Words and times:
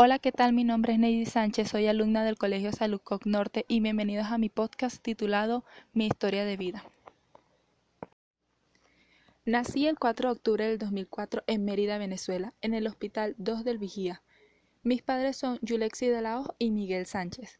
Hola, 0.00 0.20
¿qué 0.20 0.30
tal? 0.30 0.52
Mi 0.52 0.62
nombre 0.62 0.92
es 0.92 1.00
Neidy 1.00 1.26
Sánchez, 1.26 1.70
soy 1.70 1.88
alumna 1.88 2.22
del 2.22 2.38
Colegio 2.38 2.70
Salud 2.70 3.00
Coc 3.02 3.26
Norte 3.26 3.64
y 3.66 3.80
bienvenidos 3.80 4.28
a 4.28 4.38
mi 4.38 4.48
podcast 4.48 5.02
titulado 5.02 5.64
Mi 5.92 6.06
historia 6.06 6.44
de 6.44 6.56
vida. 6.56 6.84
Nací 9.44 9.88
el 9.88 9.98
4 9.98 10.28
de 10.28 10.32
octubre 10.32 10.68
del 10.68 10.78
2004 10.78 11.42
en 11.48 11.64
Mérida, 11.64 11.98
Venezuela, 11.98 12.54
en 12.60 12.74
el 12.74 12.86
Hospital 12.86 13.34
2 13.38 13.64
del 13.64 13.78
Vigía. 13.78 14.22
Mis 14.84 15.02
padres 15.02 15.36
son 15.36 15.58
Yulexi 15.62 16.06
de 16.06 16.22
y 16.60 16.70
Miguel 16.70 17.04
Sánchez. 17.04 17.58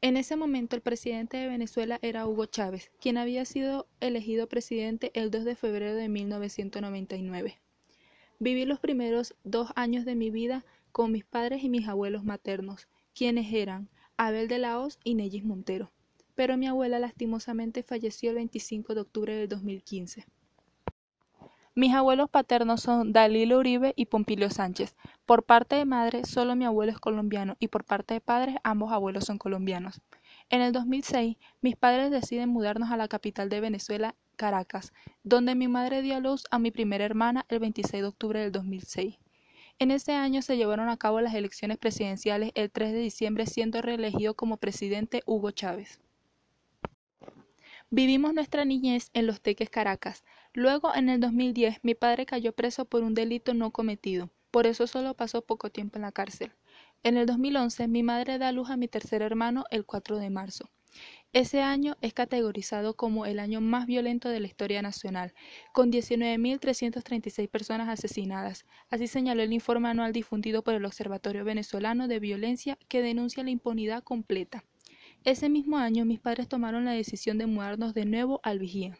En 0.00 0.16
ese 0.16 0.36
momento 0.36 0.76
el 0.76 0.80
presidente 0.80 1.36
de 1.36 1.48
Venezuela 1.48 1.98
era 2.00 2.26
Hugo 2.26 2.46
Chávez, 2.46 2.90
quien 3.02 3.18
había 3.18 3.44
sido 3.44 3.86
elegido 4.00 4.48
presidente 4.48 5.10
el 5.12 5.30
2 5.30 5.44
de 5.44 5.56
febrero 5.56 5.94
de 5.94 6.08
1999. 6.08 7.58
Viví 8.44 8.66
los 8.66 8.78
primeros 8.78 9.34
dos 9.42 9.72
años 9.74 10.04
de 10.04 10.14
mi 10.14 10.30
vida 10.30 10.66
con 10.92 11.10
mis 11.10 11.24
padres 11.24 11.64
y 11.64 11.70
mis 11.70 11.88
abuelos 11.88 12.24
maternos, 12.24 12.88
quienes 13.14 13.50
eran 13.54 13.88
Abel 14.18 14.48
de 14.48 14.58
la 14.58 14.78
Hoz 14.78 14.98
y 15.02 15.14
Nellis 15.14 15.46
Montero, 15.46 15.92
pero 16.34 16.58
mi 16.58 16.66
abuela 16.66 16.98
lastimosamente 16.98 17.82
falleció 17.82 18.28
el 18.28 18.36
25 18.36 18.94
de 18.94 19.00
octubre 19.00 19.34
del 19.34 19.48
2015. 19.48 20.26
Mis 21.74 21.94
abuelos 21.94 22.28
paternos 22.28 22.82
son 22.82 23.14
Dalilo 23.14 23.60
Uribe 23.60 23.94
y 23.96 24.04
Pompilio 24.04 24.50
Sánchez. 24.50 24.94
Por 25.24 25.44
parte 25.44 25.76
de 25.76 25.86
madre, 25.86 26.26
solo 26.26 26.54
mi 26.54 26.66
abuelo 26.66 26.92
es 26.92 26.98
colombiano 26.98 27.56
y 27.60 27.68
por 27.68 27.84
parte 27.84 28.12
de 28.12 28.20
padres, 28.20 28.56
ambos 28.62 28.92
abuelos 28.92 29.24
son 29.24 29.38
colombianos. 29.38 30.02
En 30.50 30.60
el 30.60 30.74
2006, 30.74 31.38
mis 31.62 31.76
padres 31.76 32.10
deciden 32.10 32.50
mudarnos 32.50 32.90
a 32.90 32.98
la 32.98 33.08
capital 33.08 33.48
de 33.48 33.60
Venezuela, 33.60 34.14
Caracas, 34.34 34.92
donde 35.22 35.54
mi 35.54 35.68
madre 35.68 36.02
dio 36.02 36.16
a 36.16 36.20
luz 36.20 36.44
a 36.50 36.58
mi 36.58 36.70
primera 36.70 37.04
hermana 37.04 37.46
el 37.48 37.58
26 37.58 38.02
de 38.02 38.08
octubre 38.08 38.40
del 38.40 38.52
2006. 38.52 39.18
En 39.78 39.90
ese 39.90 40.12
año 40.12 40.42
se 40.42 40.56
llevaron 40.56 40.88
a 40.88 40.96
cabo 40.96 41.20
las 41.20 41.34
elecciones 41.34 41.78
presidenciales 41.78 42.52
el 42.54 42.70
3 42.70 42.92
de 42.92 43.00
diciembre 43.00 43.46
siendo 43.46 43.82
reelegido 43.82 44.34
como 44.34 44.58
presidente 44.58 45.22
Hugo 45.26 45.50
Chávez. 45.50 46.00
Vivimos 47.90 48.34
nuestra 48.34 48.64
niñez 48.64 49.10
en 49.14 49.26
Los 49.26 49.40
Teques, 49.40 49.70
Caracas. 49.70 50.24
Luego, 50.52 50.94
en 50.94 51.08
el 51.08 51.20
2010, 51.20 51.78
mi 51.82 51.94
padre 51.94 52.26
cayó 52.26 52.52
preso 52.52 52.84
por 52.84 53.02
un 53.02 53.14
delito 53.14 53.54
no 53.54 53.70
cometido. 53.70 54.30
Por 54.50 54.66
eso 54.66 54.86
solo 54.86 55.14
pasó 55.14 55.42
poco 55.42 55.70
tiempo 55.70 55.98
en 55.98 56.02
la 56.02 56.12
cárcel. 56.12 56.52
En 57.02 57.16
el 57.16 57.26
2011, 57.26 57.88
mi 57.88 58.02
madre 58.02 58.38
da 58.38 58.50
luz 58.52 58.70
a 58.70 58.76
mi 58.76 58.88
tercer 58.88 59.22
hermano 59.22 59.64
el 59.70 59.84
4 59.84 60.18
de 60.18 60.30
marzo. 60.30 60.70
Ese 61.34 61.62
año 61.62 61.96
es 62.00 62.14
categorizado 62.14 62.94
como 62.94 63.26
el 63.26 63.40
año 63.40 63.60
más 63.60 63.86
violento 63.86 64.28
de 64.28 64.38
la 64.38 64.46
historia 64.46 64.82
nacional, 64.82 65.34
con 65.72 65.90
19.336 65.90 67.48
personas 67.48 67.88
asesinadas. 67.88 68.64
Así 68.88 69.08
señaló 69.08 69.42
el 69.42 69.52
informe 69.52 69.88
anual 69.88 70.12
difundido 70.12 70.62
por 70.62 70.74
el 70.74 70.84
Observatorio 70.84 71.44
Venezolano 71.44 72.06
de 72.06 72.20
Violencia 72.20 72.78
que 72.86 73.02
denuncia 73.02 73.42
la 73.42 73.50
impunidad 73.50 74.04
completa. 74.04 74.62
Ese 75.24 75.48
mismo 75.48 75.76
año 75.76 76.04
mis 76.04 76.20
padres 76.20 76.46
tomaron 76.46 76.84
la 76.84 76.92
decisión 76.92 77.36
de 77.36 77.46
mudarnos 77.46 77.94
de 77.94 78.04
nuevo 78.04 78.38
al 78.44 78.60
Vigía. 78.60 78.96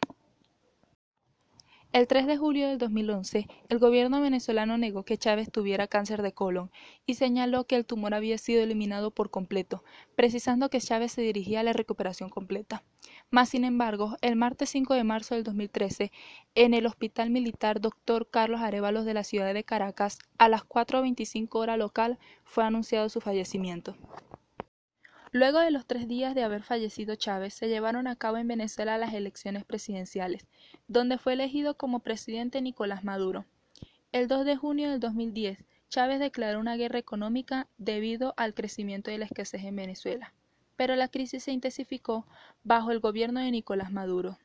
El 1.95 2.07
3 2.07 2.27
de 2.27 2.35
julio 2.35 2.67
del 2.67 2.77
2011, 2.77 3.47
el 3.69 3.79
gobierno 3.79 4.19
venezolano 4.19 4.77
negó 4.77 5.05
que 5.05 5.17
Chávez 5.17 5.49
tuviera 5.49 5.87
cáncer 5.87 6.23
de 6.23 6.33
colon 6.33 6.69
y 7.05 7.13
señaló 7.13 7.63
que 7.67 7.77
el 7.77 7.85
tumor 7.85 8.13
había 8.13 8.37
sido 8.37 8.61
eliminado 8.61 9.11
por 9.11 9.29
completo, 9.29 9.81
precisando 10.13 10.69
que 10.69 10.81
Chávez 10.81 11.13
se 11.13 11.21
dirigía 11.21 11.61
a 11.61 11.63
la 11.63 11.71
recuperación 11.71 12.29
completa. 12.29 12.83
Mas, 13.29 13.47
sin 13.47 13.63
embargo, 13.63 14.17
el 14.19 14.35
martes 14.35 14.71
5 14.71 14.93
de 14.93 15.05
marzo 15.05 15.35
del 15.35 15.45
2013, 15.45 16.11
en 16.55 16.73
el 16.73 16.85
Hospital 16.85 17.29
Militar 17.29 17.79
Dr. 17.79 18.27
Carlos 18.29 18.59
Arevalos 18.59 19.05
de 19.05 19.13
la 19.13 19.23
ciudad 19.23 19.53
de 19.53 19.63
Caracas, 19.63 20.19
a 20.37 20.49
las 20.49 20.63
4.25 20.63 21.47
hora 21.59 21.77
local, 21.77 22.19
fue 22.43 22.65
anunciado 22.65 23.07
su 23.07 23.21
fallecimiento. 23.21 23.95
Luego 25.35 25.59
de 25.59 25.69
los 25.69 25.85
tres 25.85 26.07
días 26.07 26.33
de 26.33 26.43
haber 26.43 26.63
fallecido 26.63 27.17
Chávez, 27.17 27.53
se 27.53 27.67
llevaron 27.67 28.07
a 28.07 28.15
cabo 28.15 28.37
en 28.37 28.47
Venezuela 28.47 28.97
las 28.97 29.13
elecciones 29.13 29.65
presidenciales, 29.65 30.47
donde 30.87 31.17
fue 31.17 31.33
elegido 31.33 31.75
como 31.75 31.99
presidente 31.99 32.61
Nicolás 32.61 33.03
Maduro. 33.03 33.43
El 34.13 34.29
2 34.29 34.45
de 34.45 34.55
junio 34.55 34.89
del 34.89 35.01
2010, 35.01 35.65
Chávez 35.89 36.21
declaró 36.21 36.61
una 36.61 36.77
guerra 36.77 36.99
económica 36.99 37.67
debido 37.77 38.33
al 38.37 38.53
crecimiento 38.53 39.11
de 39.11 39.17
la 39.17 39.25
escasez 39.25 39.65
en 39.65 39.75
Venezuela, 39.75 40.33
pero 40.77 40.95
la 40.95 41.09
crisis 41.09 41.43
se 41.43 41.51
intensificó 41.51 42.25
bajo 42.63 42.91
el 42.91 43.01
gobierno 43.01 43.41
de 43.41 43.51
Nicolás 43.51 43.91
Maduro. 43.91 44.37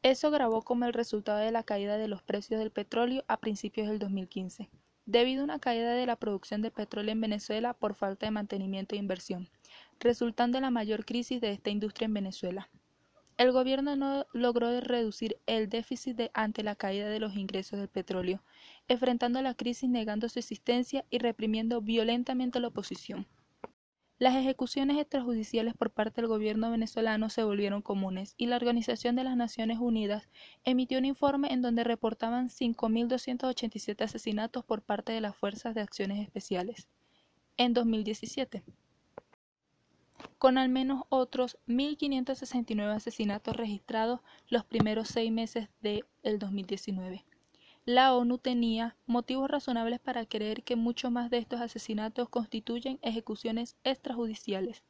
Eso 0.00 0.30
grabó 0.30 0.62
como 0.62 0.86
el 0.86 0.94
resultado 0.94 1.40
de 1.40 1.52
la 1.52 1.62
caída 1.62 1.98
de 1.98 2.08
los 2.08 2.22
precios 2.22 2.58
del 2.58 2.70
petróleo 2.70 3.22
a 3.28 3.36
principios 3.36 3.86
del 3.88 3.98
2015 3.98 4.70
debido 5.06 5.40
a 5.40 5.44
una 5.44 5.58
caída 5.58 5.94
de 5.94 6.04
la 6.04 6.16
producción 6.16 6.60
de 6.62 6.70
petróleo 6.70 7.12
en 7.12 7.20
Venezuela 7.20 7.72
por 7.72 7.94
falta 7.94 8.26
de 8.26 8.32
mantenimiento 8.32 8.94
e 8.94 8.98
inversión, 8.98 9.48
resultando 10.00 10.60
la 10.60 10.70
mayor 10.70 11.04
crisis 11.04 11.40
de 11.40 11.52
esta 11.52 11.70
industria 11.70 12.06
en 12.06 12.14
Venezuela. 12.14 12.68
El 13.38 13.52
gobierno 13.52 13.96
no 13.96 14.26
logró 14.32 14.80
reducir 14.80 15.38
el 15.46 15.68
déficit 15.68 16.30
ante 16.32 16.62
la 16.62 16.74
caída 16.74 17.08
de 17.08 17.20
los 17.20 17.36
ingresos 17.36 17.78
del 17.78 17.88
petróleo, 17.88 18.42
enfrentando 18.88 19.42
la 19.42 19.54
crisis 19.54 19.90
negando 19.90 20.28
su 20.28 20.38
existencia 20.38 21.04
y 21.10 21.18
reprimiendo 21.18 21.82
violentamente 21.82 22.60
la 22.60 22.68
oposición. 22.68 23.26
Las 24.18 24.34
ejecuciones 24.34 24.96
extrajudiciales 24.96 25.74
por 25.74 25.90
parte 25.90 26.22
del 26.22 26.28
gobierno 26.28 26.70
venezolano 26.70 27.28
se 27.28 27.42
volvieron 27.42 27.82
comunes 27.82 28.32
y 28.38 28.46
la 28.46 28.56
Organización 28.56 29.14
de 29.14 29.24
las 29.24 29.36
Naciones 29.36 29.76
Unidas 29.78 30.30
emitió 30.64 30.98
un 30.98 31.04
informe 31.04 31.52
en 31.52 31.60
donde 31.60 31.84
reportaban 31.84 32.48
5.287 32.48 34.02
asesinatos 34.02 34.64
por 34.64 34.80
parte 34.80 35.12
de 35.12 35.20
las 35.20 35.36
Fuerzas 35.36 35.74
de 35.74 35.82
Acciones 35.82 36.22
Especiales 36.22 36.88
en 37.58 37.74
2017, 37.74 38.62
con 40.38 40.56
al 40.56 40.70
menos 40.70 41.04
otros 41.10 41.58
1.569 41.68 42.94
asesinatos 42.94 43.54
registrados 43.54 44.20
los 44.48 44.64
primeros 44.64 45.08
seis 45.08 45.30
meses 45.30 45.68
del 45.82 46.06
2019 46.38 47.22
la 47.86 48.16
ONU 48.16 48.38
tenía 48.38 48.96
motivos 49.06 49.48
razonables 49.48 50.00
para 50.00 50.26
creer 50.26 50.64
que 50.64 50.74
muchos 50.74 51.12
más 51.12 51.30
de 51.30 51.38
estos 51.38 51.60
asesinatos 51.60 52.28
constituyen 52.28 52.98
ejecuciones 53.00 53.76
extrajudiciales 53.84 54.82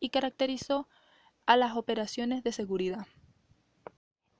y 0.00 0.10
caracterizó 0.10 0.86
a 1.46 1.56
las 1.56 1.74
operaciones 1.78 2.44
de 2.44 2.52
seguridad 2.52 3.06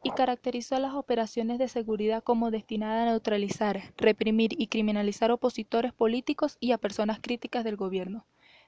y 0.02 0.10
caracterizó 0.10 0.74
a 0.74 0.80
las 0.80 0.92
operaciones 0.92 1.58
de 1.58 1.68
seguridad 1.68 2.22
como 2.22 2.50
destinadas 2.50 3.02
a 3.02 3.10
neutralizar, 3.12 3.94
reprimir 3.96 4.60
y 4.60 4.66
criminalizar 4.66 5.30
opositores 5.30 5.94
políticos 5.94 6.58
y 6.60 6.72
a 6.72 6.78
personas 6.78 7.18
críticas 7.18 7.64
del 7.64 7.76
gobierno. 7.76 8.26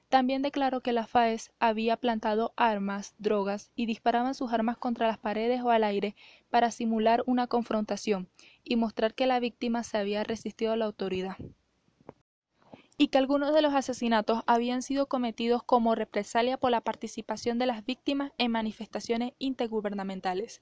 También 0.09 0.43
declaró 0.43 0.81
que 0.81 0.93
la 0.93 1.07
FAES 1.07 1.51
había 1.59 1.97
plantado 1.97 2.53
armas, 2.55 3.15
drogas 3.17 3.71
y 3.75 3.85
disparaban 3.87 4.35
sus 4.35 4.53
armas 4.53 4.77
contra 4.77 5.07
las 5.07 5.17
paredes 5.17 5.61
o 5.61 5.71
al 5.71 5.83
aire 5.83 6.15
para 6.49 6.71
simular 6.71 7.23
una 7.25 7.47
confrontación 7.47 8.29
y 8.63 8.75
mostrar 8.75 9.15
que 9.15 9.25
la 9.25 9.39
víctima 9.39 9.83
se 9.83 9.97
había 9.97 10.23
resistido 10.23 10.73
a 10.73 10.77
la 10.77 10.85
autoridad 10.85 11.37
y 12.97 13.07
que 13.07 13.17
algunos 13.17 13.53
de 13.53 13.61
los 13.61 13.73
asesinatos 13.73 14.43
habían 14.47 14.81
sido 14.81 15.07
cometidos 15.07 15.63
como 15.63 15.95
represalia 15.95 16.57
por 16.57 16.71
la 16.71 16.81
participación 16.81 17.59
de 17.59 17.65
las 17.65 17.83
víctimas 17.83 18.31
en 18.37 18.51
manifestaciones 18.51 19.33
intergubernamentales. 19.37 20.61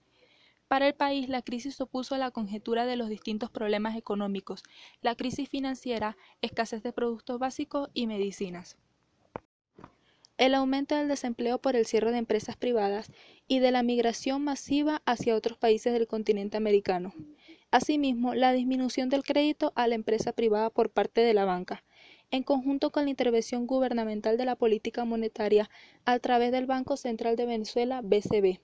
Para 0.67 0.87
el 0.87 0.95
país, 0.95 1.29
la 1.29 1.43
crisis 1.43 1.75
supuso 1.75 2.17
la 2.17 2.31
conjetura 2.31 2.87
de 2.87 2.95
los 2.95 3.09
distintos 3.09 3.51
problemas 3.51 3.95
económicos, 3.95 4.63
la 5.01 5.13
crisis 5.13 5.47
financiera, 5.47 6.17
escasez 6.41 6.81
de 6.81 6.93
productos 6.93 7.37
básicos 7.37 7.89
y 7.93 8.07
medicinas 8.07 8.77
el 10.37 10.55
aumento 10.55 10.95
del 10.95 11.07
desempleo 11.07 11.59
por 11.59 11.75
el 11.75 11.85
cierre 11.85 12.11
de 12.11 12.17
empresas 12.17 12.55
privadas 12.57 13.11
y 13.47 13.59
de 13.59 13.71
la 13.71 13.83
migración 13.83 14.43
masiva 14.43 15.01
hacia 15.05 15.35
otros 15.35 15.57
países 15.57 15.93
del 15.93 16.07
continente 16.07 16.57
americano. 16.57 17.13
Asimismo, 17.71 18.33
la 18.33 18.53
disminución 18.53 19.09
del 19.09 19.23
crédito 19.23 19.73
a 19.75 19.87
la 19.87 19.95
empresa 19.95 20.33
privada 20.33 20.69
por 20.69 20.89
parte 20.89 21.21
de 21.21 21.33
la 21.33 21.45
banca, 21.45 21.83
en 22.31 22.43
conjunto 22.43 22.91
con 22.91 23.03
la 23.05 23.09
intervención 23.11 23.67
gubernamental 23.67 24.37
de 24.37 24.45
la 24.45 24.55
política 24.55 25.05
monetaria 25.05 25.69
a 26.05 26.19
través 26.19 26.51
del 26.51 26.65
Banco 26.65 26.97
Central 26.97 27.35
de 27.35 27.45
Venezuela, 27.45 28.01
BCB, 28.01 28.59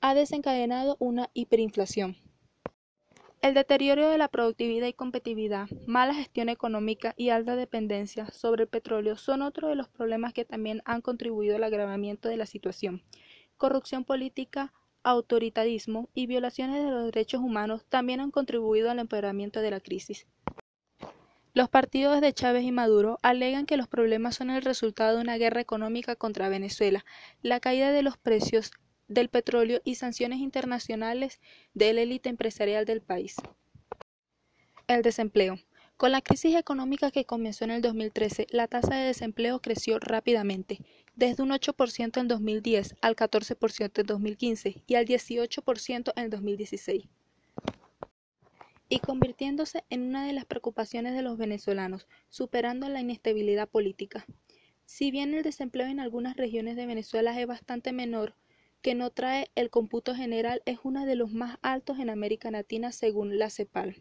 ha 0.00 0.14
desencadenado 0.14 0.96
una 0.98 1.30
hiperinflación. 1.34 2.16
El 3.40 3.54
deterioro 3.54 4.08
de 4.08 4.18
la 4.18 4.26
productividad 4.26 4.88
y 4.88 4.92
competitividad, 4.92 5.68
mala 5.86 6.12
gestión 6.12 6.48
económica 6.48 7.14
y 7.16 7.28
alta 7.28 7.54
dependencia 7.54 8.26
sobre 8.32 8.64
el 8.64 8.68
petróleo 8.68 9.16
son 9.16 9.42
otros 9.42 9.70
de 9.70 9.76
los 9.76 9.88
problemas 9.88 10.32
que 10.32 10.44
también 10.44 10.82
han 10.84 11.02
contribuido 11.02 11.54
al 11.54 11.62
agravamiento 11.62 12.28
de 12.28 12.36
la 12.36 12.46
situación. 12.46 13.04
Corrupción 13.56 14.04
política, 14.04 14.72
autoritarismo 15.04 16.08
y 16.14 16.26
violaciones 16.26 16.84
de 16.84 16.90
los 16.90 17.04
derechos 17.04 17.40
humanos 17.40 17.84
también 17.88 18.20
han 18.20 18.32
contribuido 18.32 18.90
al 18.90 18.98
empeoramiento 18.98 19.60
de 19.60 19.70
la 19.70 19.78
crisis. 19.78 20.26
Los 21.54 21.68
partidos 21.68 22.20
de 22.20 22.32
Chávez 22.32 22.64
y 22.64 22.72
Maduro 22.72 23.18
alegan 23.22 23.66
que 23.66 23.76
los 23.76 23.86
problemas 23.86 24.34
son 24.34 24.50
el 24.50 24.62
resultado 24.62 25.16
de 25.16 25.22
una 25.22 25.38
guerra 25.38 25.60
económica 25.60 26.16
contra 26.16 26.48
Venezuela, 26.48 27.04
la 27.42 27.60
caída 27.60 27.92
de 27.92 28.02
los 28.02 28.16
precios 28.16 28.72
del 29.08 29.28
petróleo 29.28 29.80
y 29.84 29.96
sanciones 29.96 30.38
internacionales 30.38 31.40
de 31.74 31.92
la 31.92 32.02
élite 32.02 32.28
empresarial 32.28 32.84
del 32.84 33.00
país. 33.00 33.36
El 34.86 35.02
desempleo. 35.02 35.58
Con 35.96 36.12
la 36.12 36.20
crisis 36.20 36.54
económica 36.54 37.10
que 37.10 37.24
comenzó 37.24 37.64
en 37.64 37.72
el 37.72 37.82
2013, 37.82 38.46
la 38.50 38.68
tasa 38.68 38.94
de 38.94 39.06
desempleo 39.06 39.60
creció 39.60 39.98
rápidamente, 39.98 40.78
desde 41.16 41.42
un 41.42 41.50
8% 41.50 42.20
en 42.20 42.28
2010 42.28 42.94
al 43.00 43.16
14% 43.16 44.00
en 44.00 44.06
2015 44.06 44.84
y 44.86 44.94
al 44.94 45.06
18% 45.06 46.12
en 46.14 46.30
2016 46.30 47.08
y 48.88 49.00
convirtiéndose 49.00 49.84
en 49.90 50.02
una 50.02 50.26
de 50.26 50.32
las 50.32 50.46
preocupaciones 50.46 51.14
de 51.14 51.22
los 51.22 51.36
venezolanos, 51.36 52.06
superando 52.28 52.88
la 52.88 53.00
inestabilidad 53.00 53.68
política. 53.68 54.24
Si 54.86 55.10
bien 55.10 55.34
el 55.34 55.42
desempleo 55.42 55.86
en 55.86 56.00
algunas 56.00 56.36
regiones 56.36 56.76
de 56.76 56.86
Venezuela 56.86 57.38
es 57.38 57.46
bastante 57.46 57.92
menor, 57.92 58.34
que 58.82 58.94
no 58.94 59.10
trae 59.10 59.50
el 59.54 59.70
cómputo 59.70 60.14
general 60.14 60.62
es 60.64 60.78
uno 60.82 61.06
de 61.06 61.16
los 61.16 61.32
más 61.32 61.58
altos 61.62 61.98
en 61.98 62.10
América 62.10 62.50
Latina 62.50 62.92
según 62.92 63.38
la 63.38 63.50
CEPAL. 63.50 63.96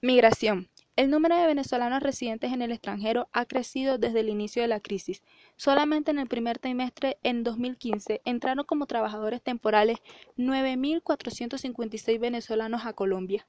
Migración. 0.00 0.68
El 0.94 1.10
número 1.10 1.36
de 1.36 1.46
venezolanos 1.46 2.02
residentes 2.02 2.52
en 2.52 2.60
el 2.60 2.70
extranjero 2.70 3.28
ha 3.32 3.46
crecido 3.46 3.96
desde 3.96 4.20
el 4.20 4.28
inicio 4.28 4.60
de 4.60 4.68
la 4.68 4.80
crisis. 4.80 5.22
Solamente 5.56 6.10
en 6.10 6.18
el 6.18 6.28
primer 6.28 6.58
trimestre 6.58 7.18
en 7.22 7.44
2015 7.44 8.20
entraron 8.26 8.66
como 8.66 8.86
trabajadores 8.86 9.40
temporales 9.42 9.98
9.456 10.36 12.20
venezolanos 12.20 12.84
a 12.84 12.92
Colombia, 12.92 13.46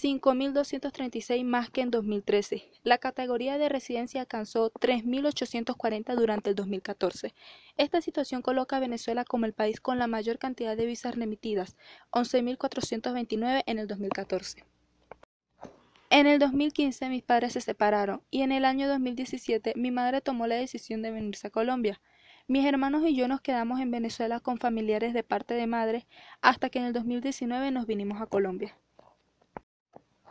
5.236 0.00 1.44
más 1.44 1.70
que 1.70 1.80
en 1.80 1.90
2013. 1.92 2.68
La 2.82 2.98
categoría 2.98 3.58
de 3.58 3.68
residencia 3.68 4.22
alcanzó 4.22 4.72
3.840 4.72 6.16
durante 6.16 6.50
el 6.50 6.56
2014. 6.56 7.32
Esta 7.76 8.00
situación 8.00 8.42
coloca 8.42 8.76
a 8.76 8.80
Venezuela 8.80 9.24
como 9.24 9.46
el 9.46 9.52
país 9.52 9.80
con 9.80 10.00
la 10.00 10.08
mayor 10.08 10.38
cantidad 10.38 10.76
de 10.76 10.86
visas 10.86 11.14
remitidas, 11.14 11.76
11.429 12.10 13.62
en 13.66 13.78
el 13.78 13.86
2014. 13.86 14.64
En 16.10 16.26
el 16.26 16.40
2015 16.40 17.08
mis 17.08 17.22
padres 17.22 17.52
se 17.52 17.60
separaron 17.60 18.20
y 18.32 18.42
en 18.42 18.50
el 18.50 18.64
año 18.64 18.88
2017 18.88 19.74
mi 19.76 19.92
madre 19.92 20.20
tomó 20.20 20.48
la 20.48 20.56
decisión 20.56 21.02
de 21.02 21.12
venirse 21.12 21.46
a 21.46 21.50
Colombia. 21.50 22.00
Mis 22.48 22.66
hermanos 22.66 23.04
y 23.06 23.14
yo 23.14 23.28
nos 23.28 23.40
quedamos 23.40 23.80
en 23.80 23.92
Venezuela 23.92 24.40
con 24.40 24.58
familiares 24.58 25.14
de 25.14 25.22
parte 25.22 25.54
de 25.54 25.68
madre 25.68 26.08
hasta 26.40 26.68
que 26.68 26.80
en 26.80 26.86
el 26.86 26.92
2019 26.92 27.70
nos 27.70 27.86
vinimos 27.86 28.20
a 28.20 28.26
Colombia. 28.26 28.76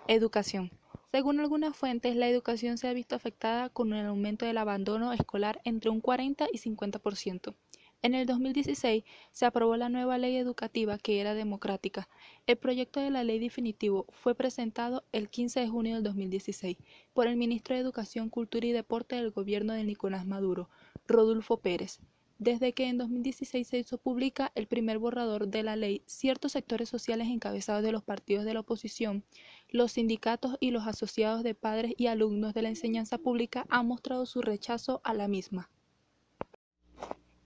Educación. 0.10 0.70
Según 1.14 1.40
algunas 1.40 1.78
fuentes, 1.78 2.18
la 2.18 2.28
educación 2.28 2.78
se 2.78 2.90
ha 2.90 2.94
visto 2.94 3.16
afectada 3.16 3.70
con 3.70 3.94
el 3.94 4.06
aumento 4.06 4.46
del 4.46 4.58
abandono 4.58 5.14
escolar 5.14 5.62
entre 5.64 5.92
un 5.92 6.02
40 6.02 6.48
y 6.52 6.58
50%. 6.58 7.56
En 8.02 8.14
el 8.14 8.26
2016 8.26 9.06
se 9.32 9.46
aprobó 9.46 9.78
la 9.78 9.88
nueva 9.88 10.18
ley 10.18 10.36
educativa 10.36 10.98
que 10.98 11.22
era 11.22 11.36
democrática. 11.36 12.10
El 12.48 12.58
proyecto 12.58 13.00
de 13.00 13.12
la 13.12 13.24
ley 13.24 13.40
definitivo 13.40 14.06
fue 14.10 14.36
presentado 14.36 15.06
el 15.14 15.30
15 15.30 15.62
de 15.62 15.70
junio 15.70 15.96
del 15.96 16.04
2016 16.04 16.78
por 17.14 17.28
el 17.28 17.38
ministro 17.38 17.74
de 17.74 17.82
Educación, 17.82 18.30
Cultura 18.30 18.68
y 18.68 18.74
Deporte 18.74 19.16
del 19.16 19.32
gobierno 19.32 19.72
de 19.72 19.86
Nicolás 19.86 20.26
Maduro, 20.26 20.70
Rodolfo 21.08 21.62
Pérez. 21.62 22.02
Desde 22.44 22.74
que 22.74 22.90
en 22.90 22.98
2016 22.98 23.66
se 23.66 23.78
hizo 23.78 23.98
pública 23.98 24.52
el 24.54 24.68
primer 24.68 25.00
borrador 25.00 25.48
de 25.48 25.64
la 25.64 25.78
ley, 25.78 26.04
ciertos 26.08 26.52
sectores 26.52 26.90
sociales 26.90 27.30
encabezados 27.30 27.84
de 27.84 27.94
los 27.94 28.04
partidos 28.04 28.44
de 28.44 28.54
la 28.54 28.60
oposición, 28.60 29.24
los 29.70 29.94
sindicatos 29.94 30.58
y 30.60 30.72
los 30.72 30.86
asociados 30.86 31.44
de 31.44 31.56
padres 31.56 31.94
y 31.96 32.08
alumnos 32.08 32.54
de 32.54 32.64
la 32.64 32.68
enseñanza 32.68 33.18
pública 33.18 33.66
han 33.70 33.88
mostrado 33.88 34.26
su 34.26 34.42
rechazo 34.42 35.00
a 35.06 35.14
la 35.14 35.30
misma. 35.30 35.70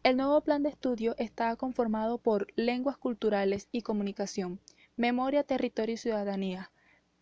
El 0.02 0.18
nuevo 0.18 0.42
plan 0.42 0.64
de 0.64 0.70
estudio 0.70 1.14
está 1.20 1.56
conformado 1.58 2.18
por 2.18 2.48
lenguas 2.56 2.98
culturales 2.98 3.70
y 3.72 3.84
comunicación, 3.84 4.60
memoria, 4.96 5.44
territorio 5.44 5.94
y 5.94 5.98
ciudadanía, 5.98 6.72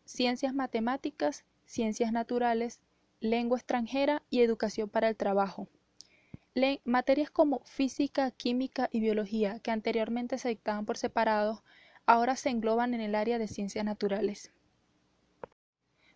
ciencias 0.05 0.53
matemáticas, 0.53 1.43
ciencias 1.65 2.13
naturales, 2.13 2.79
lengua 3.19 3.57
extranjera 3.57 4.23
y 4.29 4.39
educación 4.39 4.87
para 4.87 5.09
el 5.09 5.17
trabajo. 5.17 5.67
Materias 6.83 7.29
como 7.29 7.59
física, 7.65 8.31
química 8.31 8.89
y 8.91 8.99
biología, 8.99 9.59
que 9.59 9.71
anteriormente 9.71 10.37
se 10.37 10.49
dictaban 10.49 10.85
por 10.85 10.97
separado, 10.97 11.63
ahora 12.05 12.35
se 12.35 12.49
engloban 12.49 12.93
en 12.93 13.01
el 13.01 13.15
área 13.15 13.37
de 13.37 13.47
ciencias 13.47 13.85
naturales. 13.85 14.51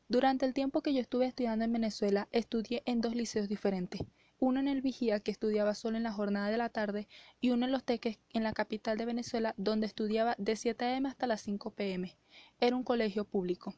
Durante 0.08 0.46
el 0.46 0.54
tiempo 0.54 0.82
que 0.82 0.94
yo 0.94 1.02
estuve 1.02 1.28
estudiando 1.28 1.66
en 1.66 1.74
Venezuela, 1.74 2.28
estudié 2.32 2.82
en 2.86 3.02
dos 3.02 3.16
liceos 3.16 3.48
diferentes 3.48 4.02
uno 4.40 4.62
en 4.62 4.70
el 4.70 4.82
Vigía, 4.82 5.20
que 5.20 5.32
estudiaba 5.32 5.76
solo 5.76 5.98
en 5.98 6.04
la 6.04 6.14
jornada 6.14 6.50
de 6.50 6.58
la 6.58 6.70
tarde, 6.70 7.08
y 7.42 7.50
uno 7.52 7.66
en 7.66 7.72
Los 7.72 7.84
Teques, 7.84 8.20
en 8.34 8.44
la 8.44 8.54
capital 8.54 8.98
de 8.98 9.06
Venezuela, 9.06 9.54
donde 9.58 9.86
estudiaba 9.86 10.36
de 10.38 10.56
7 10.56 10.86
a.m. 10.86 11.10
hasta 11.10 11.28
las 11.28 11.42
5 11.42 11.72
p.m. 11.72 12.16
Era 12.62 12.76
un 12.76 12.84
colegio 12.84 13.26
público. 13.26 13.76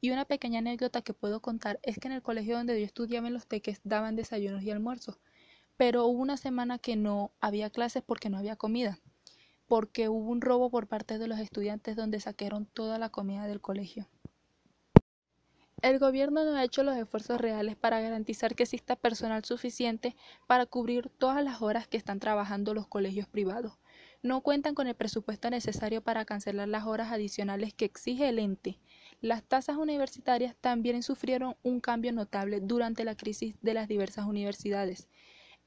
Y 0.00 0.10
una 0.10 0.26
pequeña 0.26 0.58
anécdota 0.58 1.00
que 1.00 1.14
puedo 1.14 1.40
contar 1.40 1.80
es 1.82 1.98
que 1.98 2.08
en 2.08 2.12
el 2.12 2.22
colegio 2.22 2.56
donde 2.56 2.78
yo 2.78 2.84
estudiaba 2.84 3.28
en 3.28 3.34
Los 3.34 3.46
Teques 3.46 3.80
daban 3.84 4.16
desayunos 4.16 4.62
y 4.62 4.70
almuerzos, 4.70 5.18
pero 5.82 6.06
hubo 6.06 6.22
una 6.22 6.36
semana 6.36 6.78
que 6.78 6.94
no 6.94 7.32
había 7.40 7.68
clases 7.68 8.04
porque 8.06 8.30
no 8.30 8.38
había 8.38 8.54
comida, 8.54 9.00
porque 9.66 10.08
hubo 10.08 10.30
un 10.30 10.40
robo 10.40 10.70
por 10.70 10.86
parte 10.86 11.18
de 11.18 11.26
los 11.26 11.40
estudiantes 11.40 11.96
donde 11.96 12.20
saquearon 12.20 12.66
toda 12.66 13.00
la 13.00 13.08
comida 13.08 13.48
del 13.48 13.60
colegio. 13.60 14.08
El 15.80 15.98
gobierno 15.98 16.44
no 16.44 16.54
ha 16.54 16.62
hecho 16.62 16.84
los 16.84 16.96
esfuerzos 16.96 17.40
reales 17.40 17.74
para 17.74 18.00
garantizar 18.00 18.54
que 18.54 18.62
exista 18.62 18.94
personal 18.94 19.44
suficiente 19.44 20.14
para 20.46 20.66
cubrir 20.66 21.10
todas 21.18 21.42
las 21.42 21.62
horas 21.62 21.88
que 21.88 21.96
están 21.96 22.20
trabajando 22.20 22.74
los 22.74 22.86
colegios 22.86 23.26
privados. 23.26 23.72
No 24.22 24.40
cuentan 24.40 24.76
con 24.76 24.86
el 24.86 24.94
presupuesto 24.94 25.50
necesario 25.50 26.00
para 26.00 26.24
cancelar 26.24 26.68
las 26.68 26.84
horas 26.84 27.10
adicionales 27.10 27.74
que 27.74 27.86
exige 27.86 28.28
el 28.28 28.38
ente. 28.38 28.78
Las 29.20 29.42
tasas 29.42 29.78
universitarias 29.78 30.54
también 30.54 31.02
sufrieron 31.02 31.56
un 31.64 31.80
cambio 31.80 32.12
notable 32.12 32.60
durante 32.60 33.04
la 33.04 33.16
crisis 33.16 33.56
de 33.62 33.74
las 33.74 33.88
diversas 33.88 34.26
universidades 34.26 35.08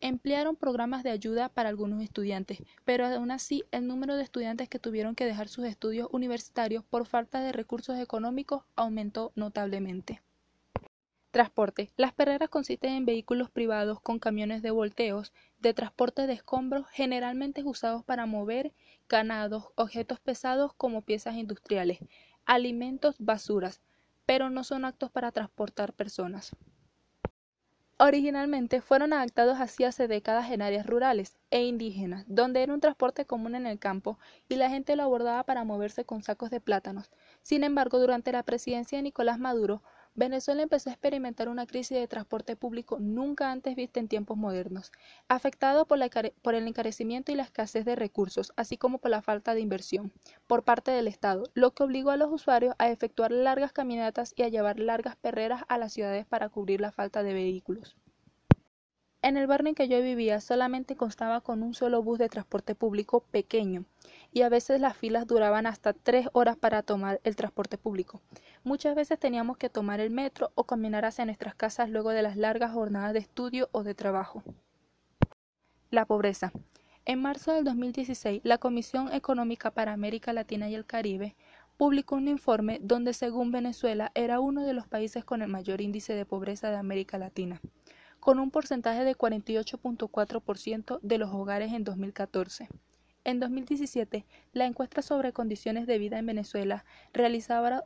emplearon 0.01 0.56
programas 0.56 1.03
de 1.03 1.12
ayuda 1.12 1.50
para 1.50 1.69
algunos 1.69 2.01
estudiantes, 2.03 2.59
pero 2.83 3.06
aún 3.06 3.31
así 3.31 3.63
el 3.71 3.88
número 3.88 4.15
de 4.15 4.24
estudiantes 4.24 4.69
que 4.69 4.80
tuvieron 4.80 5.15
que 5.15 5.25
dejar 5.25 5.47
sus 5.47 5.65
estudios 5.65 6.09
universitarios 6.12 6.83
por 6.83 7.06
falta 7.06 7.42
de 7.42 7.51
recursos 7.51 7.97
económicos 8.00 8.63
aumentó 8.75 9.31
notablemente. 9.36 10.21
Transporte. 11.31 11.92
Las 11.97 12.13
perreras 12.13 12.50
consisten 12.50 12.94
en 12.94 13.06
vehículos 13.06 13.50
privados 13.50 14.00
con 14.00 14.19
camiones 14.19 14.62
de 14.62 14.71
volteos, 14.71 15.33
de 15.59 15.74
transporte 15.74 16.27
de 16.27 16.33
escombros, 16.33 16.88
generalmente 16.92 17.63
usados 17.63 18.06
para 18.06 18.25
mover 18.25 18.71
ganados, 19.09 19.65
objetos 19.75 20.19
pesados 20.19 20.74
como 20.74 21.01
piezas 21.01 21.36
industriales, 21.36 22.00
alimentos, 22.45 23.18
basuras, 23.19 23.81
pero 24.25 24.50
no 24.50 24.63
son 24.63 24.86
actos 24.86 25.12
para 25.12 25.31
transportar 25.31 25.92
personas. 25.94 26.56
Originalmente 27.97 28.81
fueron 28.81 29.14
adaptados 29.14 29.59
así 29.59 29.85
hace 29.85 30.07
décadas 30.09 30.52
en 30.52 30.61
áreas 30.61 30.85
rurales 30.85 31.37
e 31.49 31.64
indígenas, 31.64 32.25
donde 32.28 32.61
era 32.61 32.73
un 32.73 32.81
transporte 32.81 33.25
común 33.25 33.56
en 33.56 33.66
el 33.66 33.80
campo 33.80 34.19
y 34.49 34.56
la 34.56 34.69
gente 34.69 34.97
lo 34.97 35.04
abordaba 35.04 35.44
para 35.44 35.64
moverse 35.64 36.04
con 36.06 36.21
sacos 36.21 36.49
de 36.49 36.59
plátanos. 36.59 37.09
Sin 37.42 37.64
embargo, 37.64 37.97
durante 37.99 38.33
la 38.33 38.44
presidencia 38.44 38.97
de 38.97 39.04
Nicolás 39.04 39.40
Maduro, 39.40 39.81
Venezuela 40.18 40.64
empezó 40.64 40.90
a 40.90 40.94
experimentar 40.94 41.50
una 41.50 41.68
crisis 41.68 41.98
de 41.98 42.07
transporte 42.07 42.56
público 42.56 43.00
nunca 43.00 43.52
antes 43.52 43.76
vista 43.76 44.00
en 44.00 44.07
tiempos 44.07 44.38
modernos, 44.38 44.94
afectado 45.28 45.86
por, 45.86 46.00
por, 46.42 46.56
el 46.56 46.68
encarecimiento 46.69 47.34
y 47.34 47.36
la 47.36 47.44
escasez 47.44 47.84
de 47.84 47.98
recursos, 47.98 48.54
así 48.56 48.78
como 48.78 49.00
por 49.00 49.12
la 49.12 49.22
falta 49.22 49.54
de 49.54 49.60
inversión 49.60 50.14
por 50.48 50.64
parte 50.64 50.92
del 50.92 51.10
Estado, 51.10 51.44
lo 51.54 51.72
que 51.72 51.84
obligó 51.84 52.12
a 52.12 52.18
los 52.18 52.31
usuarios 52.31 52.76
a 52.78 52.90
efectuar 52.90 53.34
largas 53.34 53.74
caminatas 53.74 54.34
y 54.38 54.44
a 54.44 54.48
llevar 54.48 54.80
largas 54.80 55.18
perreras 55.18 55.64
a 55.68 55.78
las 55.78 55.92
ciudades 55.92 56.26
para 56.26 56.48
cubrir 56.48 56.80
la 56.80 56.94
falta 56.94 57.22
de 57.22 57.34
vehículos. 57.34 57.98
En 59.22 59.36
el 59.36 59.48
barrio 59.48 59.69
en 59.69 59.76
que 59.76 59.90
yo 59.90 60.02
vivía 60.02 60.40
solamente 60.40 60.95
constaba 60.95 61.42
con 61.42 61.62
un 61.62 61.74
solo 61.74 62.02
bus 62.04 62.19
de 62.19 62.30
transporte 62.30 62.74
público 62.74 63.22
pequeño 63.31 63.84
y 64.35 64.42
a 64.42 64.49
veces 64.49 64.81
las 64.81 64.97
filas 64.97 65.27
duraban 65.27 65.65
hasta 65.65 65.94
tres 65.94 66.27
horas 66.33 66.57
para 66.57 66.83
tomar 66.83 67.21
el 67.23 67.37
transporte 67.37 67.77
público. 67.77 68.21
Muchas 68.65 68.94
veces 68.94 69.18
teníamos 69.18 69.56
que 69.56 69.69
tomar 69.69 70.01
el 70.01 70.09
metro 70.09 70.51
o 70.56 70.65
caminar 70.65 71.06
hacia 71.06 71.23
nuestras 71.23 71.56
casas 71.56 71.89
luego 71.89 72.09
de 72.09 72.21
las 72.21 72.35
largas 72.35 72.73
jornadas 72.73 73.13
de 73.13 73.19
estudio 73.19 73.69
o 73.71 73.83
de 73.83 73.95
trabajo. 73.95 74.44
La 75.89 76.06
pobreza. 76.06 76.51
En 77.06 77.21
marzo 77.21 77.54
del 77.54 77.63
2016, 77.63 78.42
la 78.44 78.57
Comisión 78.57 79.13
Económica 79.13 79.71
para 79.71 79.94
América 79.94 80.33
Latina 80.33 80.68
y 80.69 80.75
el 80.75 80.85
Caribe 80.85 81.37
publicó 81.77 82.15
un 82.15 82.27
informe 82.27 82.80
donde, 82.81 83.13
según 83.13 83.54
Venezuela, 83.54 84.11
era 84.15 84.42
uno 84.42 84.65
de 84.65 84.73
los 84.73 84.85
países 84.85 85.23
con 85.23 85.44
el 85.44 85.47
mayor 85.47 85.80
índice 85.80 86.13
de 86.13 86.25
pobreza 86.25 86.69
de 86.69 86.75
América 86.75 87.18
Latina 87.18 87.61
con 88.19 88.39
un 88.39 88.49
porcentaje 88.49 89.04
de 89.04 89.15
48.4% 89.15 90.99
de 91.04 91.18
los 91.19 91.31
hogares 91.31 91.73
en 91.73 91.83
2014. 91.83 92.68
En 93.26 93.40
2017, 93.40 94.24
la 94.54 94.68
encuesta 94.68 95.02
sobre 95.02 95.34
condiciones 95.34 95.88
de 95.88 95.98
vida 95.98 96.20
en 96.20 96.28
Venezuela, 96.28 96.86
realizada, 97.12 97.84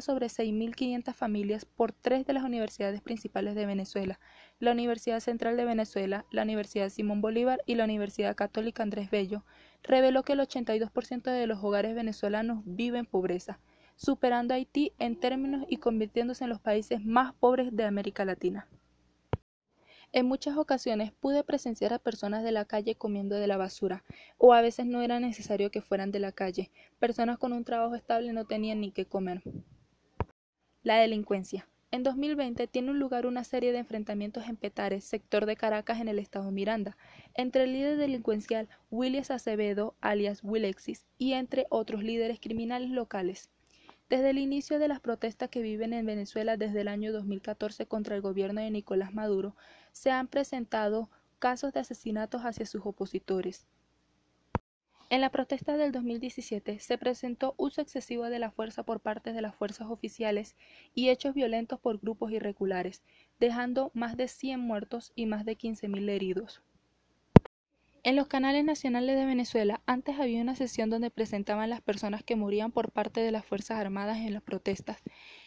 sobre 0.00 0.28
6.500 0.28 1.12
familias 1.14 1.64
por 1.64 1.90
tres 1.90 2.24
de 2.26 2.32
las 2.32 2.44
universidades 2.44 3.00
principales 3.00 3.56
de 3.56 3.66
Venezuela, 3.66 4.20
la 4.60 4.70
Universidad 4.70 5.18
Central 5.18 5.56
de 5.56 5.64
Venezuela, 5.64 6.26
la 6.30 6.42
Universidad 6.42 6.90
Simón 6.90 7.20
Bolívar 7.20 7.60
y 7.66 7.74
la 7.74 7.82
Universidad 7.82 8.36
Católica 8.36 8.84
Andrés 8.84 9.10
Bello, 9.10 9.44
reveló 9.82 10.22
que 10.22 10.34
el 10.34 10.40
82% 10.40 11.22
de 11.22 11.46
los 11.48 11.58
hogares 11.64 11.96
venezolanos 11.96 12.62
viven 12.64 13.00
en 13.00 13.06
pobreza, 13.06 13.58
superando 13.96 14.54
a 14.54 14.58
Haití 14.58 14.92
en 15.00 15.18
términos 15.18 15.66
y 15.68 15.78
convirtiéndose 15.78 16.44
en 16.44 16.50
los 16.50 16.60
países 16.60 17.04
más 17.04 17.34
pobres 17.34 17.74
de 17.74 17.82
América 17.82 18.24
Latina. 18.24 18.68
En 20.14 20.26
muchas 20.26 20.58
ocasiones 20.58 21.10
pude 21.10 21.42
presenciar 21.42 21.94
a 21.94 21.98
personas 21.98 22.44
de 22.44 22.52
la 22.52 22.66
calle 22.66 22.94
comiendo 22.94 23.36
de 23.36 23.46
la 23.46 23.56
basura, 23.56 24.04
o 24.36 24.52
a 24.52 24.60
veces 24.60 24.84
no 24.84 25.00
era 25.00 25.20
necesario 25.20 25.70
que 25.70 25.80
fueran 25.80 26.10
de 26.12 26.18
la 26.18 26.32
calle. 26.32 26.70
Personas 26.98 27.38
con 27.38 27.54
un 27.54 27.64
trabajo 27.64 27.94
estable 27.94 28.34
no 28.34 28.44
tenían 28.44 28.82
ni 28.82 28.90
qué 28.90 29.06
comer. 29.06 29.42
La 30.82 30.96
delincuencia. 30.96 31.66
En 31.90 32.02
2020 32.02 32.66
tiene 32.66 32.92
lugar 32.92 33.26
una 33.26 33.42
serie 33.42 33.72
de 33.72 33.78
enfrentamientos 33.78 34.46
en 34.48 34.56
Petares, 34.56 35.04
sector 35.04 35.46
de 35.46 35.56
Caracas 35.56 35.98
en 35.98 36.08
el 36.08 36.18
estado 36.18 36.50
Miranda, 36.50 36.98
entre 37.34 37.64
el 37.64 37.72
líder 37.72 37.96
delincuencial 37.96 38.68
Williams 38.90 39.30
Acevedo, 39.30 39.94
alias 40.02 40.40
Willexis, 40.42 41.06
y 41.16 41.32
entre 41.32 41.66
otros 41.70 42.02
líderes 42.02 42.38
criminales 42.38 42.90
locales. 42.90 43.48
Desde 44.10 44.28
el 44.28 44.36
inicio 44.36 44.78
de 44.78 44.88
las 44.88 45.00
protestas 45.00 45.48
que 45.48 45.62
viven 45.62 45.94
en 45.94 46.04
Venezuela 46.04 46.58
desde 46.58 46.82
el 46.82 46.88
año 46.88 47.14
2014 47.14 47.86
contra 47.86 48.14
el 48.14 48.20
gobierno 48.20 48.60
de 48.60 48.70
Nicolás 48.70 49.14
Maduro, 49.14 49.56
se 49.92 50.10
han 50.10 50.28
presentado 50.28 51.10
casos 51.38 51.72
de 51.72 51.80
asesinatos 51.80 52.42
hacia 52.42 52.66
sus 52.66 52.82
opositores. 52.84 53.66
En 55.10 55.20
la 55.20 55.30
protesta 55.30 55.76
del 55.76 55.92
2017 55.92 56.78
se 56.78 56.96
presentó 56.96 57.54
uso 57.58 57.82
excesivo 57.82 58.24
de 58.30 58.38
la 58.38 58.50
fuerza 58.50 58.82
por 58.82 59.00
parte 59.00 59.34
de 59.34 59.42
las 59.42 59.54
fuerzas 59.54 59.88
oficiales 59.90 60.56
y 60.94 61.10
hechos 61.10 61.34
violentos 61.34 61.78
por 61.78 62.00
grupos 62.00 62.32
irregulares, 62.32 63.02
dejando 63.38 63.90
más 63.92 64.16
de 64.16 64.26
100 64.26 64.58
muertos 64.58 65.12
y 65.14 65.26
más 65.26 65.44
de 65.44 65.58
15.000 65.58 66.08
heridos. 66.08 66.62
En 68.04 68.16
los 68.16 68.26
canales 68.26 68.64
nacionales 68.64 69.16
de 69.16 69.26
Venezuela 69.26 69.82
antes 69.84 70.18
había 70.18 70.40
una 70.40 70.56
sesión 70.56 70.88
donde 70.88 71.10
presentaban 71.10 71.68
las 71.70 71.82
personas 71.82 72.24
que 72.24 72.34
morían 72.34 72.72
por 72.72 72.90
parte 72.90 73.20
de 73.20 73.32
las 73.32 73.44
Fuerzas 73.44 73.78
Armadas 73.78 74.16
en 74.16 74.32
las 74.32 74.42
protestas, 74.42 75.02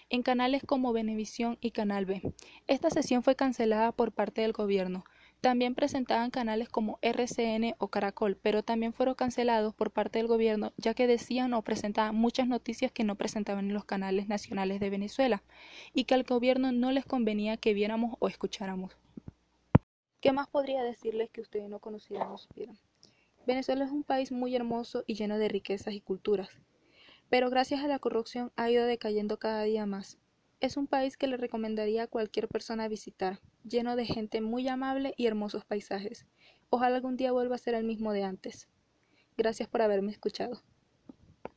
en 0.10 0.24
canales 0.24 0.64
como 0.64 0.94
Venevisión 0.94 1.58
y 1.62 1.72
Canal 1.72 2.06
B. 2.06 2.22
Esta 2.68 2.90
sesión 2.90 3.24
fue 3.24 3.36
cancelada 3.36 3.92
por 3.92 4.12
parte 4.12 4.42
del 4.42 4.54
gobierno. 4.54 5.04
También 5.42 5.76
presentaban 5.76 6.32
canales 6.32 6.70
como 6.70 6.98
RCN 7.02 7.76
o 7.78 7.90
Caracol, 7.90 8.38
pero 8.42 8.64
también 8.64 8.94
fueron 8.94 9.16
cancelados 9.16 9.76
por 9.76 9.92
parte 9.92 10.20
del 10.20 10.28
gobierno 10.28 10.74
ya 10.78 10.94
que 10.94 11.08
decían 11.08 11.54
o 11.54 11.62
presentaban 11.62 12.16
muchas 12.16 12.48
noticias 12.48 12.92
que 12.92 13.04
no 13.04 13.16
presentaban 13.16 13.66
en 13.68 13.74
los 13.74 13.86
canales 13.86 14.28
nacionales 14.28 14.80
de 14.80 14.90
Venezuela 14.90 15.44
y 15.94 16.06
que 16.06 16.16
al 16.16 16.24
gobierno 16.24 16.72
no 16.72 16.92
les 16.92 17.06
convenía 17.06 17.58
que 17.58 17.74
viéramos 17.74 18.16
o 18.20 18.28
escucháramos. 18.28 18.98
¿Qué 20.20 20.32
más 20.32 20.48
podría 20.48 20.82
decirles 20.82 21.30
que 21.30 21.42
ustedes 21.42 21.70
no 21.70 21.80
conocieran 21.80 22.32
o 22.32 22.38
supieran? 22.38 22.80
Venezuela 23.46 23.86
es 23.86 23.92
un 23.92 24.04
país 24.04 24.32
muy 24.32 24.56
hermoso 24.56 25.04
y 25.06 25.14
lleno 25.14 25.38
de 25.38 25.50
riquezas 25.50 25.94
y 25.94 26.02
culturas, 26.02 26.50
pero 27.36 27.50
gracias 27.50 27.84
a 27.84 27.90
la 27.90 28.00
corrupción 28.00 28.54
ha 28.56 28.72
ido 28.72 28.86
decayendo 28.86 29.38
cada 29.40 29.64
día 29.64 29.86
más. 29.86 30.18
Es 30.62 30.78
un 30.78 30.88
país 30.88 31.18
que 31.18 31.28
le 31.28 31.36
recomendaría 31.36 32.04
a 32.04 32.08
cualquier 32.08 32.48
persona 32.48 32.88
visitar, 32.88 33.42
lleno 33.66 33.98
de 33.98 34.06
gente 34.06 34.40
muy 34.40 34.70
amable 34.70 35.14
y 35.18 35.26
hermosos 35.26 35.66
paisajes. 35.66 36.26
Ojalá 36.70 36.96
algún 36.96 37.18
día 37.18 37.34
vuelva 37.34 37.56
a 37.56 37.58
ser 37.58 37.74
el 37.74 37.84
mismo 37.84 38.14
de 38.14 38.24
antes. 38.24 38.70
Gracias 39.36 39.68
por 39.68 39.82
haberme 39.82 40.14
escuchado. 40.14 40.64